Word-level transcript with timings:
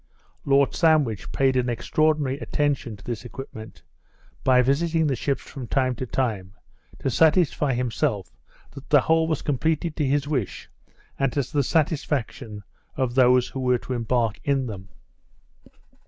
Lord 0.45 0.73
Sandwich 0.73 1.31
paid 1.31 1.55
an 1.55 1.69
extraordinary 1.69 2.39
attention 2.39 2.97
to 2.97 3.03
this 3.03 3.23
equipment, 3.23 3.83
by 4.43 4.63
visiting 4.63 5.05
the 5.05 5.15
ships 5.15 5.43
from 5.43 5.67
time 5.67 5.93
to 5.97 6.07
time, 6.07 6.53
to 6.97 7.11
satisfy 7.11 7.73
himself 7.75 8.35
that 8.71 8.89
the 8.89 9.01
whole 9.01 9.27
was 9.27 9.43
completed 9.43 9.95
to 9.97 10.03
his 10.07 10.27
wish, 10.27 10.67
and 11.19 11.31
to 11.33 11.43
the 11.43 11.61
satisfaction 11.61 12.63
of 12.97 13.13
those 13.13 13.49
who 13.49 13.59
were 13.59 13.77
to 13.77 13.93
embark 13.93 14.39
in 14.43 14.65
them. 14.65 14.89